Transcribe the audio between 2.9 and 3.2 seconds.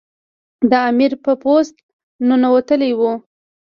وو.